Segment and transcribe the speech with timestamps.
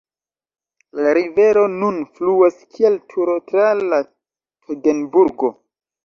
[0.99, 5.51] La rivero nun fluas kiel Turo tra la Togenburgo.